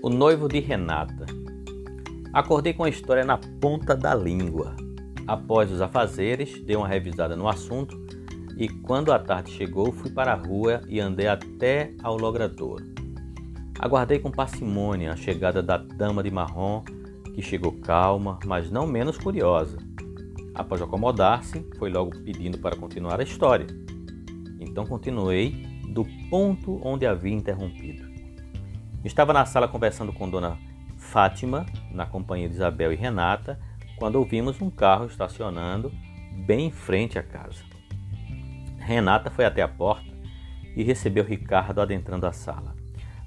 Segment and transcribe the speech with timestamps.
[0.00, 1.26] O noivo de Renata.
[2.32, 4.76] Acordei com a história na ponta da língua.
[5.26, 8.00] Após os afazeres, dei uma revisada no assunto
[8.56, 12.84] e, quando a tarde chegou, fui para a rua e andei até ao logradouro.
[13.76, 16.84] Aguardei com parcimônia a chegada da dama de marrom,
[17.34, 19.78] que chegou calma, mas não menos curiosa.
[20.54, 23.66] Após acomodar-se, foi logo pedindo para continuar a história.
[24.60, 28.17] Então continuei do ponto onde havia interrompido.
[29.08, 30.58] Estava na sala conversando com Dona
[30.98, 33.58] Fátima, na companhia de Isabel e Renata,
[33.96, 35.90] quando ouvimos um carro estacionando
[36.46, 37.64] bem em frente à casa.
[38.78, 40.12] Renata foi até a porta
[40.76, 42.76] e recebeu Ricardo adentrando a sala.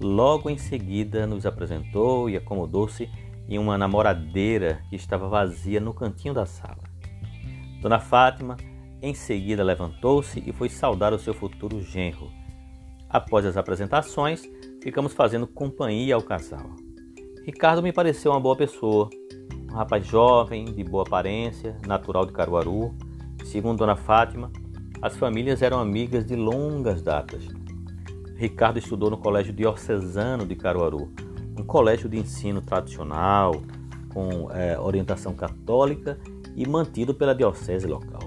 [0.00, 3.10] Logo em seguida nos apresentou e acomodou-se
[3.48, 6.84] em uma namoradeira que estava vazia no cantinho da sala.
[7.82, 8.56] Dona Fátima
[9.02, 12.30] em seguida levantou-se e foi saudar o seu futuro genro.
[13.10, 14.48] Após as apresentações,
[14.84, 16.76] ficamos fazendo companhia ao casal.
[17.42, 19.08] Ricardo me pareceu uma boa pessoa,
[19.72, 22.94] um rapaz jovem, de boa aparência, natural de Caruaru.
[23.46, 24.52] Segundo Dona Fátima,
[25.00, 27.48] as famílias eram amigas de longas datas.
[28.36, 31.10] Ricardo estudou no Colégio Diocesano de Caruaru,
[31.58, 33.62] um colégio de ensino tradicional,
[34.12, 36.18] com é, orientação católica
[36.54, 38.20] e mantido pela diocese local.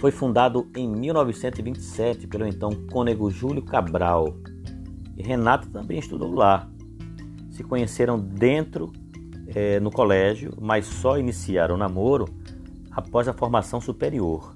[0.00, 4.34] Foi fundado em 1927 pelo então cônego Júlio Cabral,
[5.16, 6.68] e Renata também estudou lá.
[7.50, 8.92] Se conheceram dentro
[9.46, 12.26] é, no colégio, mas só iniciaram o namoro
[12.90, 14.54] após a formação superior.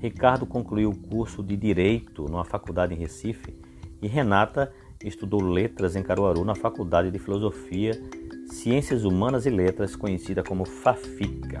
[0.00, 3.56] Ricardo concluiu o curso de Direito numa faculdade em Recife
[4.00, 4.72] e Renata
[5.04, 7.92] estudou Letras em Caruaru na Faculdade de Filosofia,
[8.46, 11.60] Ciências Humanas e Letras, conhecida como FAFICA.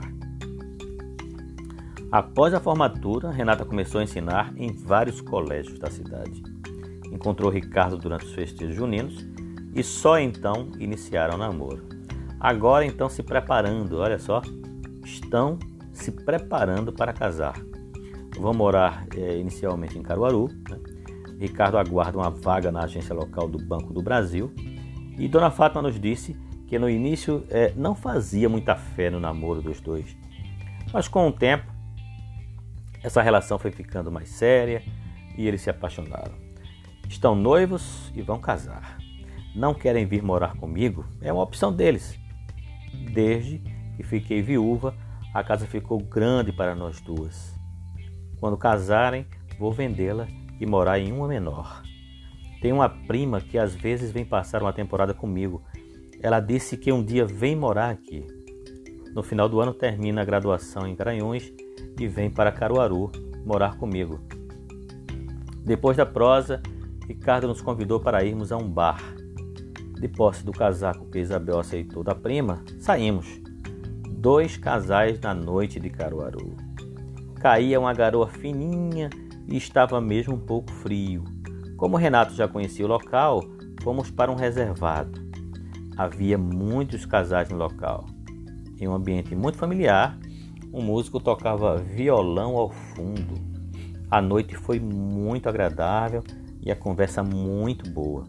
[2.10, 6.51] Após a formatura, Renata começou a ensinar em vários colégios da cidade
[7.12, 9.24] encontrou Ricardo durante os festejos juninos
[9.74, 11.84] e só então iniciaram o namoro.
[12.40, 14.42] Agora então se preparando, olha só,
[15.04, 15.58] estão
[15.92, 17.54] se preparando para casar.
[18.38, 20.48] Vão morar é, inicialmente em Caruaru.
[20.68, 20.78] Né?
[21.38, 24.52] Ricardo aguarda uma vaga na agência local do Banco do Brasil.
[25.18, 29.60] E Dona Fátima nos disse que no início é, não fazia muita fé no namoro
[29.60, 30.16] dos dois.
[30.92, 31.70] Mas com o tempo,
[33.02, 34.82] essa relação foi ficando mais séria
[35.36, 36.41] e eles se apaixonaram.
[37.12, 38.96] Estão noivos e vão casar.
[39.54, 41.04] Não querem vir morar comigo?
[41.20, 42.18] É uma opção deles.
[43.12, 43.58] Desde
[43.94, 44.94] que fiquei viúva,
[45.34, 47.54] a casa ficou grande para nós duas.
[48.40, 49.26] Quando casarem,
[49.58, 50.26] vou vendê-la
[50.58, 51.82] e morar em uma menor.
[52.62, 55.62] Tenho uma prima que às vezes vem passar uma temporada comigo.
[56.22, 58.26] Ela disse que um dia vem morar aqui.
[59.14, 61.52] No final do ano termina a graduação em Garanhuns
[62.00, 63.12] e vem para Caruaru
[63.44, 64.18] morar comigo.
[65.62, 66.62] Depois da prosa,
[67.12, 68.98] Ricardo nos convidou para irmos a um bar.
[70.00, 73.26] De posse do casaco que Isabel aceitou da prima, saímos.
[74.08, 76.56] Dois casais na noite de Caruaru.
[77.38, 79.10] Caía uma garoa fininha
[79.46, 81.22] e estava mesmo um pouco frio.
[81.76, 83.44] Como Renato já conhecia o local,
[83.82, 85.20] fomos para um reservado.
[85.98, 88.06] Havia muitos casais no local.
[88.80, 90.18] Em um ambiente muito familiar,
[90.72, 93.34] um músico tocava violão ao fundo.
[94.10, 96.22] A noite foi muito agradável
[96.62, 98.24] e a conversa muito boa.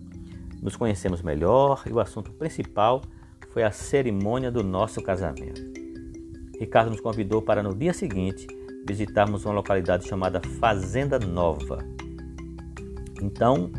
[0.61, 3.01] Nos conhecemos melhor e o assunto principal
[3.51, 5.61] foi a cerimônia do nosso casamento.
[6.59, 8.47] Ricardo nos convidou para no dia seguinte
[8.87, 11.79] visitarmos uma localidade chamada Fazenda Nova.
[13.21, 13.71] Então,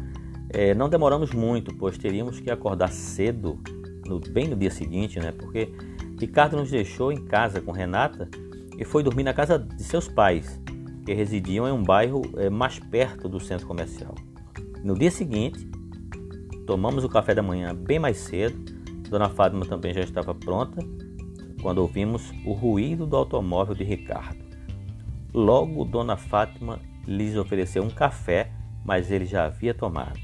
[0.50, 3.58] é, não demoramos muito, pois teríamos que acordar cedo,
[4.06, 5.32] no, bem no dia seguinte, né?
[5.32, 5.72] Porque
[6.18, 8.28] Ricardo nos deixou em casa com Renata
[8.78, 10.60] e foi dormir na casa de seus pais,
[11.04, 14.14] que residiam em um bairro é, mais perto do centro comercial.
[14.84, 15.66] No dia seguinte,
[16.66, 18.70] tomamos o café da manhã bem mais cedo.
[19.08, 20.78] Dona Fátima também já estava pronta
[21.62, 24.44] quando ouvimos o ruído do automóvel de Ricardo.
[25.32, 28.52] Logo, Dona Fátima lhes ofereceu um café,
[28.84, 30.20] mas ele já havia tomado.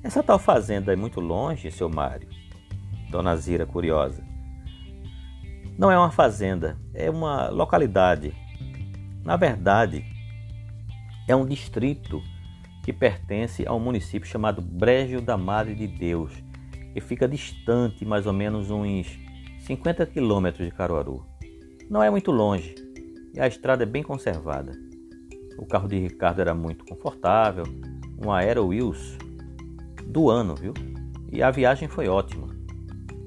[0.00, 2.28] Essa tal fazenda é muito longe, seu Mário?
[3.10, 4.22] Dona Zira, curiosa.
[5.76, 8.32] Não é uma fazenda, é uma localidade.
[9.24, 10.04] Na verdade,
[11.26, 12.22] é um distrito
[12.82, 16.32] que pertence a um município chamado Brejo da Madre de Deus,
[16.92, 19.06] que fica distante mais ou menos uns
[19.60, 21.24] 50 quilômetros de Caruaru.
[21.88, 22.74] Não é muito longe
[23.34, 24.72] e a estrada é bem conservada.
[25.58, 27.64] O carro de Ricardo era muito confortável,
[28.24, 29.18] um Aero Wheels
[30.06, 30.74] do ano, viu?
[31.30, 32.48] E a viagem foi ótima.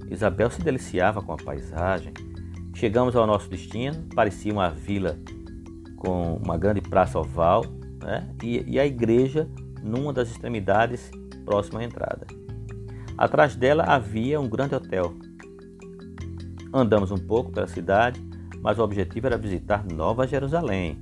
[0.09, 2.13] Isabel se deliciava com a paisagem.
[2.75, 5.17] Chegamos ao nosso destino, parecia uma vila
[5.97, 7.63] com uma grande praça oval
[8.03, 8.29] né?
[8.43, 9.47] e, e a igreja
[9.81, 11.09] numa das extremidades
[11.45, 12.27] próxima à entrada.
[13.17, 15.13] Atrás dela havia um grande hotel.
[16.73, 18.19] Andamos um pouco pela cidade,
[18.61, 20.97] mas o objetivo era visitar Nova Jerusalém,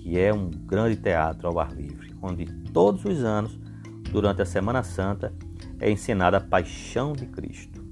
[0.00, 3.58] que é um grande teatro ao ar livre, onde todos os anos,
[4.10, 5.32] durante a Semana Santa,
[5.78, 7.82] é ensinada a paixão de Cristo.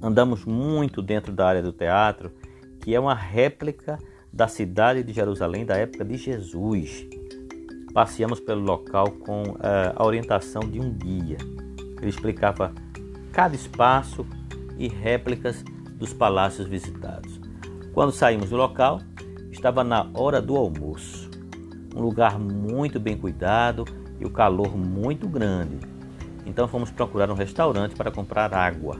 [0.00, 2.32] Andamos muito dentro da área do teatro,
[2.80, 3.98] que é uma réplica
[4.32, 7.06] da cidade de Jerusalém da época de Jesus.
[7.92, 11.36] Passeamos pelo local com uh, a orientação de um guia.
[12.00, 12.72] Ele explicava
[13.32, 14.26] cada espaço
[14.78, 15.62] e réplicas
[15.96, 17.38] dos palácios visitados.
[17.92, 19.00] Quando saímos do local,
[19.50, 21.30] estava na hora do almoço.
[21.94, 23.84] Um lugar muito bem cuidado
[24.18, 25.78] e o calor muito grande.
[26.46, 28.98] Então fomos procurar um restaurante para comprar água.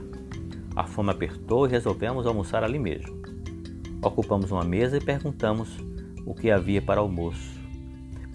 [0.75, 3.19] A fome apertou e resolvemos almoçar ali mesmo.
[4.03, 5.77] Ocupamos uma mesa e perguntamos
[6.25, 7.62] o que havia para almoço.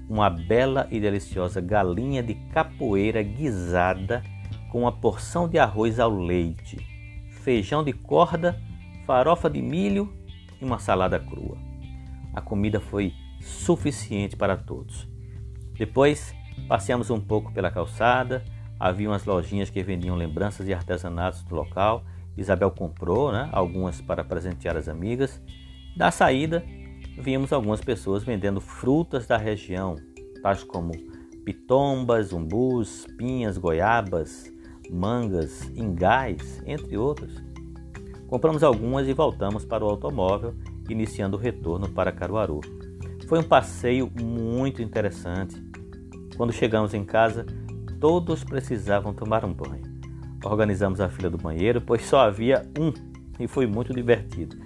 [0.08, 4.22] Uma bela e deliciosa galinha de capoeira guisada
[4.70, 6.78] com uma porção de arroz ao leite,
[7.43, 8.58] feijão de corda,
[9.06, 10.12] farofa de milho
[10.60, 11.58] e uma salada crua.
[12.34, 15.06] A comida foi suficiente para todos.
[15.75, 16.34] Depois,
[16.66, 18.43] passeamos um pouco pela calçada,
[18.78, 22.04] havia umas lojinhas que vendiam lembranças e artesanatos do local
[22.38, 25.43] Isabel comprou né, algumas para presentear as amigas.
[25.96, 26.64] Da saída,
[27.18, 29.96] vimos algumas pessoas vendendo frutas da região,
[30.42, 30.92] tais como
[31.44, 34.52] pitombas, umbus, pinhas, goiabas,
[34.90, 37.32] mangas, ingás, entre outras.
[38.26, 40.54] Compramos algumas e voltamos para o automóvel,
[40.88, 42.60] iniciando o retorno para Caruaru.
[43.26, 45.62] Foi um passeio muito interessante.
[46.36, 47.44] Quando chegamos em casa,
[48.00, 49.88] todos precisavam tomar um banho.
[50.44, 52.92] Organizamos a fila do banheiro, pois só havia um
[53.40, 54.56] e foi muito divertido.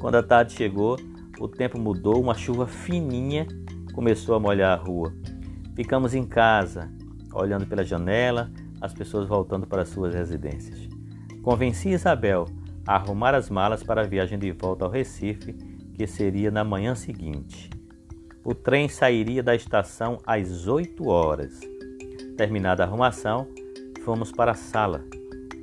[0.00, 0.96] Quando a tarde chegou,
[1.38, 3.46] o tempo mudou, uma chuva fininha
[3.94, 5.12] começou a molhar a rua.
[5.74, 6.90] Ficamos em casa,
[7.32, 8.50] olhando pela janela,
[8.80, 10.88] as pessoas voltando para suas residências.
[11.42, 12.46] Convenci Isabel
[12.86, 15.52] a arrumar as malas para a viagem de volta ao Recife,
[15.94, 17.70] que seria na manhã seguinte.
[18.44, 21.60] O trem sairia da estação às 8 horas.
[22.36, 23.46] Terminada a arrumação,
[24.04, 25.04] fomos para a sala.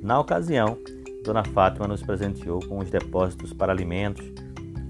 [0.02, 0.78] Na ocasião,
[1.24, 4.30] Dona Fátima nos presenteou com os depósitos para alimentos.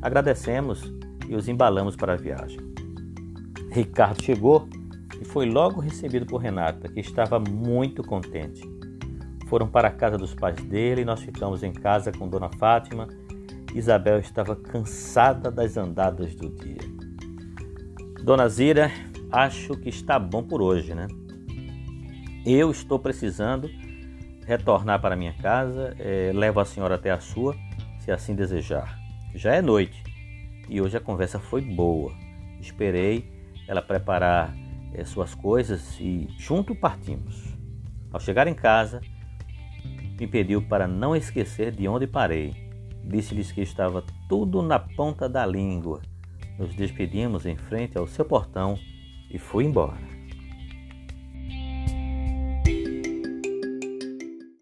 [0.06, 0.94] Agradecemos
[1.28, 2.60] e os embalamos para a viagem.
[3.72, 4.68] Ricardo chegou
[5.20, 8.62] e foi logo recebido por Renata, que estava muito contente.
[9.48, 13.08] Foram para a casa dos pais dele e nós ficamos em casa com Dona Fátima.
[13.74, 16.78] Isabel estava cansada das andadas do dia.
[18.22, 18.92] Dona Zira,
[19.32, 21.08] acho que está bom por hoje, né?
[22.46, 23.68] Eu estou precisando
[24.46, 27.56] retornar para minha casa, é, levo a senhora até a sua,
[27.98, 29.04] se assim desejar.
[29.36, 30.02] Já é noite
[30.66, 32.10] e hoje a conversa foi boa.
[32.58, 33.30] Esperei
[33.68, 34.56] ela preparar
[34.94, 37.54] é, suas coisas e junto partimos.
[38.10, 39.02] Ao chegar em casa,
[40.18, 42.54] me pediu para não esquecer de onde parei.
[43.04, 46.00] Disse-lhes que estava tudo na ponta da língua.
[46.58, 48.78] Nos despedimos em frente ao seu portão
[49.30, 50.15] e fui embora.